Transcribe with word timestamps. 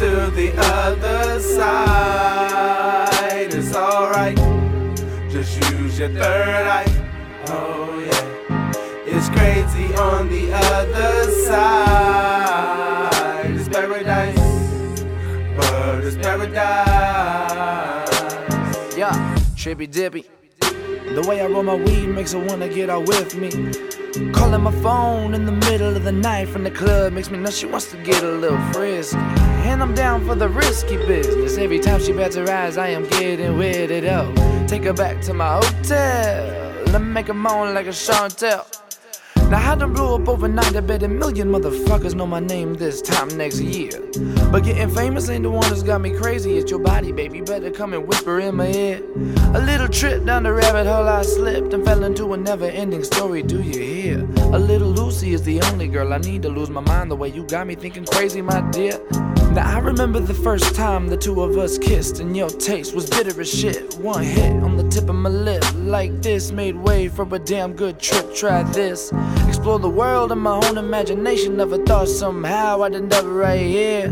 to 0.00 0.30
the 0.30 0.50
other 0.56 1.38
side. 1.40 3.08
It's 3.52 3.76
alright. 3.76 4.36
Just 5.30 5.60
use 5.72 5.98
your 5.98 6.08
third 6.08 6.66
eye. 6.66 6.86
Oh 7.48 7.98
yeah. 7.98 8.72
It's 9.04 9.28
crazy 9.28 9.94
on 9.96 10.30
the 10.30 10.54
other 10.54 11.30
side. 11.44 13.10
It's 13.50 13.68
paradise. 13.68 14.40
But 15.54 16.02
it's 16.02 16.16
paradise. 16.16 16.56
Yeah, 18.96 19.12
trippy 19.54 19.86
dippy. 19.90 20.24
The 20.60 21.22
way 21.28 21.42
I 21.42 21.46
roll 21.46 21.62
my 21.62 21.74
weed 21.74 22.06
makes 22.06 22.32
her 22.32 22.38
wanna 22.42 22.68
get 22.70 22.88
out 22.88 23.06
with 23.06 23.34
me. 23.36 23.89
Calling 24.32 24.62
my 24.62 24.72
phone 24.82 25.34
in 25.34 25.46
the 25.46 25.52
middle 25.52 25.96
of 25.96 26.02
the 26.02 26.10
night 26.10 26.48
from 26.48 26.64
the 26.64 26.70
club 26.70 27.12
makes 27.12 27.30
me 27.30 27.38
know 27.38 27.50
she 27.50 27.66
wants 27.66 27.92
to 27.92 27.96
get 27.98 28.24
a 28.24 28.32
little 28.32 28.58
frisky. 28.72 29.16
And 29.68 29.80
I'm 29.80 29.94
down 29.94 30.26
for 30.26 30.34
the 30.34 30.48
risky 30.48 30.96
business. 30.96 31.56
Every 31.56 31.78
time 31.78 32.00
she 32.00 32.12
bats 32.12 32.34
her 32.34 32.50
eyes, 32.50 32.76
I 32.76 32.88
am 32.88 33.06
getting 33.08 33.52
weirded 33.52 34.04
out. 34.08 34.36
Take 34.68 34.82
her 34.84 34.92
back 34.92 35.20
to 35.22 35.34
my 35.34 35.54
hotel. 35.54 36.84
Let 36.86 37.02
me 37.02 37.08
make 37.08 37.28
her 37.28 37.34
moan 37.34 37.72
like 37.72 37.86
a 37.86 37.90
Chantel. 37.90 38.66
Now 39.50 39.72
I 39.72 39.74
to 39.74 39.88
blow 39.88 40.14
up 40.14 40.28
overnight, 40.28 40.76
I 40.76 40.80
bet 40.80 41.02
a 41.02 41.08
million 41.08 41.50
motherfuckers 41.50 42.14
know 42.14 42.24
my 42.24 42.38
name 42.38 42.74
this 42.74 43.02
time 43.02 43.26
next 43.36 43.58
year. 43.58 43.90
But 44.52 44.62
getting 44.62 44.88
famous 44.90 45.28
ain't 45.28 45.42
the 45.42 45.50
one 45.50 45.68
that's 45.68 45.82
got 45.82 46.00
me 46.00 46.16
crazy. 46.16 46.56
It's 46.56 46.70
your 46.70 46.78
body, 46.78 47.10
baby. 47.10 47.40
Better 47.40 47.72
come 47.72 47.92
and 47.92 48.06
whisper 48.06 48.38
in 48.38 48.54
my 48.54 48.68
ear. 48.68 49.02
A 49.54 49.60
little 49.60 49.88
trip 49.88 50.24
down 50.24 50.44
the 50.44 50.52
rabbit 50.52 50.86
hole, 50.86 51.08
I 51.08 51.22
slipped 51.22 51.74
and 51.74 51.84
fell 51.84 52.04
into 52.04 52.32
a 52.32 52.36
never-ending 52.36 53.02
story. 53.02 53.42
Do 53.42 53.60
you 53.60 53.82
hear? 53.82 54.20
A 54.54 54.58
little 54.58 54.88
Lucy 54.88 55.34
is 55.34 55.42
the 55.42 55.60
only 55.62 55.88
girl 55.88 56.12
I 56.12 56.18
need 56.18 56.42
to 56.42 56.48
lose 56.48 56.70
my 56.70 56.82
mind 56.82 57.10
the 57.10 57.16
way 57.16 57.30
you 57.30 57.42
got 57.42 57.66
me 57.66 57.74
thinking 57.74 58.04
crazy, 58.04 58.42
my 58.42 58.60
dear. 58.70 59.00
Now 59.52 59.68
I 59.68 59.80
remember 59.80 60.20
the 60.20 60.32
first 60.32 60.76
time 60.76 61.08
the 61.08 61.16
two 61.16 61.42
of 61.42 61.58
us 61.58 61.76
kissed, 61.76 62.20
and 62.20 62.36
your 62.36 62.50
taste 62.50 62.94
was 62.94 63.10
bitter 63.10 63.40
as 63.40 63.52
shit. 63.52 63.94
One 63.94 64.22
hit 64.22 64.62
on 64.62 64.76
the 64.76 64.88
tip 64.88 65.08
of 65.08 65.16
my 65.16 65.28
lip, 65.28 65.64
like 65.74 66.22
this, 66.22 66.52
made 66.52 66.76
way 66.76 67.08
for 67.08 67.26
a 67.34 67.38
damn 67.38 67.72
good 67.72 67.98
trip. 67.98 68.32
Try 68.32 68.62
this, 68.62 69.12
explore 69.48 69.80
the 69.80 69.88
world 69.88 70.30
in 70.30 70.38
my 70.38 70.60
own 70.64 70.78
imagination. 70.78 71.56
Never 71.56 71.84
thought 71.84 72.06
somehow 72.06 72.82
I'd 72.82 72.94
end 72.94 73.12
up 73.12 73.24
right 73.26 73.60
here. 73.60 74.06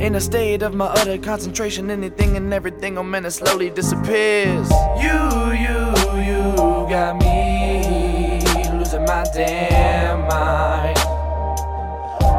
In 0.00 0.16
a 0.16 0.20
state 0.20 0.60
of 0.62 0.74
my 0.74 0.86
utter 0.86 1.16
concentration, 1.16 1.90
anything 1.90 2.36
and 2.36 2.52
everything, 2.52 2.98
oh 2.98 3.02
man, 3.02 3.24
it 3.24 3.30
slowly 3.30 3.70
disappears. 3.70 4.70
You, 5.00 5.52
you, 5.64 5.80
you 6.20 6.42
got 6.90 7.16
me 7.22 8.42
losing 8.70 9.04
my 9.06 9.24
damn 9.32 10.28
mind 10.28 10.98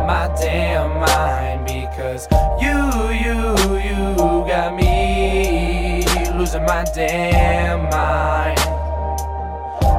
my 0.05 0.27
damn 0.39 0.74
because 1.95 2.27
you, 2.61 2.75
you, 3.23 3.55
you 3.79 4.15
got 4.45 4.75
me 4.75 6.03
losing 6.33 6.65
my 6.65 6.83
damn 6.93 7.83
mind, 7.83 8.59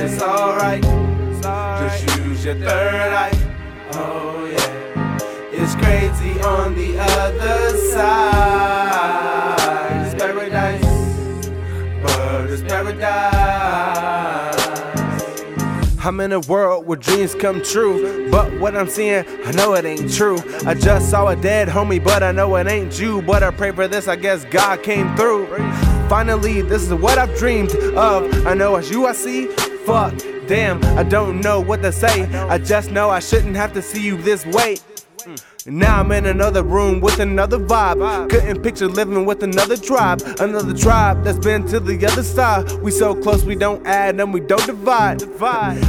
It's 0.00 0.20
alright. 0.20 0.82
Just 0.82 2.18
use 2.18 2.44
your 2.44 2.56
third 2.56 3.12
eye. 3.12 3.30
Oh 3.92 4.46
yeah. 4.46 5.18
It's 5.52 5.76
crazy 5.76 6.40
on 6.40 6.74
the 6.74 6.98
other 6.98 7.76
side. 7.92 8.96
It's 10.06 10.14
paradise. 10.20 11.48
But 12.02 12.50
it's 12.50 12.62
paradise. 12.62 13.65
I'm 16.06 16.20
in 16.20 16.30
a 16.30 16.38
world 16.38 16.86
where 16.86 16.96
dreams 16.96 17.34
come 17.34 17.60
true. 17.64 18.30
But 18.30 18.60
what 18.60 18.76
I'm 18.76 18.88
seeing, 18.88 19.24
I 19.44 19.50
know 19.50 19.74
it 19.74 19.84
ain't 19.84 20.14
true. 20.14 20.38
I 20.64 20.72
just 20.74 21.10
saw 21.10 21.26
a 21.26 21.34
dead 21.34 21.66
homie, 21.66 22.02
but 22.02 22.22
I 22.22 22.30
know 22.30 22.54
it 22.54 22.68
ain't 22.68 22.96
you. 23.00 23.22
But 23.22 23.42
I 23.42 23.50
pray 23.50 23.72
for 23.72 23.88
this, 23.88 24.06
I 24.06 24.14
guess 24.14 24.44
God 24.44 24.84
came 24.84 25.16
through. 25.16 25.48
Finally, 26.08 26.62
this 26.62 26.82
is 26.82 26.94
what 26.94 27.18
I've 27.18 27.36
dreamed 27.36 27.74
of. 27.74 28.46
I 28.46 28.54
know 28.54 28.76
it's 28.76 28.88
you 28.88 29.04
I 29.08 29.14
see. 29.14 29.48
Fuck, 29.84 30.14
damn, 30.46 30.84
I 30.96 31.02
don't 31.02 31.40
know 31.40 31.60
what 31.60 31.82
to 31.82 31.90
say. 31.90 32.22
I 32.46 32.58
just 32.58 32.92
know 32.92 33.10
I 33.10 33.18
shouldn't 33.18 33.56
have 33.56 33.72
to 33.72 33.82
see 33.82 34.04
you 34.04 34.16
this 34.16 34.46
way. 34.46 34.76
Hmm. 35.24 35.34
Now 35.68 35.98
I'm 35.98 36.12
in 36.12 36.26
another 36.26 36.62
room 36.62 37.00
with 37.00 37.18
another 37.18 37.58
vibe. 37.58 38.30
Couldn't 38.30 38.62
picture 38.62 38.86
living 38.86 39.26
with 39.26 39.42
another 39.42 39.76
tribe. 39.76 40.22
Another 40.38 40.72
tribe 40.72 41.24
that's 41.24 41.40
been 41.40 41.66
to 41.66 41.80
the 41.80 42.06
other 42.06 42.22
side. 42.22 42.70
We 42.82 42.92
so 42.92 43.16
close 43.16 43.44
we 43.44 43.56
don't 43.56 43.84
add 43.84 44.20
and 44.20 44.32
we 44.32 44.38
don't 44.38 44.64
divide. 44.64 45.22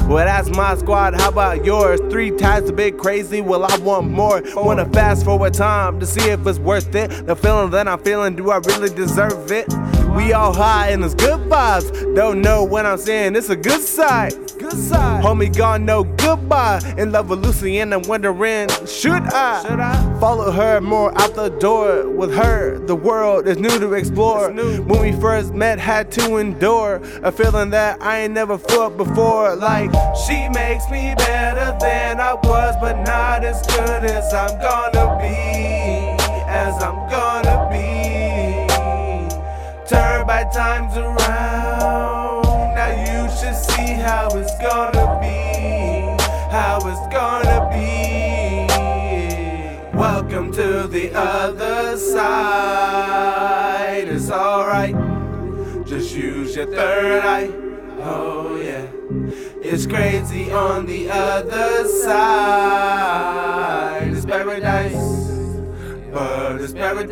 Well, 0.08 0.26
that's 0.26 0.50
my 0.50 0.76
squad. 0.78 1.14
How 1.14 1.30
about 1.30 1.64
yours? 1.64 2.00
Three 2.10 2.32
times 2.32 2.70
a 2.70 2.74
bit 2.74 2.98
crazy. 2.98 3.42
Well, 3.42 3.66
I 3.66 3.78
want 3.78 4.10
more. 4.10 4.42
Wanna 4.56 4.90
fast 4.90 5.24
forward 5.24 5.54
time 5.54 6.00
to 6.00 6.08
see 6.08 6.28
if 6.28 6.48
it's 6.48 6.58
worth 6.58 6.96
it. 6.96 7.28
The 7.28 7.36
feeling 7.36 7.70
that 7.72 7.88
I'm 7.88 8.00
feeling, 8.00 8.36
do 8.36 8.50
I 8.50 8.58
really 8.58 8.90
deserve 8.90 9.52
it? 9.52 9.72
We 10.16 10.34
all 10.34 10.54
high 10.54 10.90
and 10.90 11.04
it's 11.04 11.14
good 11.14 11.40
vibes. 11.42 12.16
Don't 12.16 12.42
know 12.42 12.64
what 12.64 12.88
I'm 12.88 12.98
saying, 12.98 13.36
it's 13.36 13.50
a 13.50 13.56
good 13.56 13.82
side. 13.82 14.34
Good 14.70 14.80
side. 14.80 15.24
Homie 15.24 15.56
gone, 15.56 15.86
no 15.86 16.04
goodbye. 16.04 16.82
In 16.98 17.14
love 17.14 17.30
with 17.30 17.40
Lucy 17.40 17.80
and 17.80 17.94
I'm 17.94 18.02
wondering, 18.02 18.68
should 18.86 19.24
I? 19.24 19.62
Should 19.62 19.80
I? 19.80 20.20
Follow 20.20 20.52
her 20.52 20.82
more 20.82 21.18
out 21.22 21.36
the 21.36 21.48
door. 21.48 22.10
With 22.10 22.34
her, 22.34 22.78
the 22.80 22.96
world 22.96 23.48
is 23.48 23.58
new 23.58 23.80
to 23.80 23.94
explore. 23.94 24.52
When 24.52 25.02
we 25.02 25.14
first 25.22 25.54
met, 25.54 25.80
had 25.80 26.12
to 26.14 26.36
endure 26.36 27.00
a 27.24 27.32
feeling 27.32 27.70
that 27.70 28.02
I 28.02 28.20
ain't 28.24 28.34
never 28.34 28.58
felt 28.58 28.98
before. 28.98 29.56
Like, 29.56 29.90
she 30.28 30.50
makes 30.50 30.90
me 30.92 31.16
better 31.16 31.78
than 31.80 32.20
I 32.20 32.34
was, 32.34 32.76
but 32.82 32.98
not 33.04 33.46
as 33.46 33.66
good 33.68 34.04
as 34.04 34.34
I'm 34.34 34.60
gonna 34.60 35.18
be. 35.22 36.26
As 36.46 36.84
I'm 36.84 37.10
gonna 37.10 37.70
be. 37.72 38.68
Turn 39.88 40.28
by 40.28 40.44
times 40.54 40.98
around. 40.98 42.06
How 44.07 44.29
it's 44.38 44.57
gonna 44.59 45.19
be. 45.19 46.16
How 46.50 46.79
it's 46.85 47.07
gonna 47.13 47.68
be. 47.73 48.66
Welcome 49.97 50.53
to 50.53 50.88
the 50.88 51.12
other 51.13 51.97
side. 51.97 53.28
It's 54.07 54.31
alright. 54.31 54.95
Just 55.85 56.16
use 56.16 56.56
your 56.56 56.68
third 56.68 57.25
eye. 57.25 57.51
Oh 58.00 58.56
yeah. 58.56 58.88
It's 59.62 59.85
crazy 59.85 60.53
on 60.53 60.85
the 60.85 61.09
other 61.09 61.85
side. 62.06 62.88
It's 64.13 64.25
paradise. 64.25 65.28
But 66.13 66.62
it's 66.62 66.72
paradise. 66.72 67.07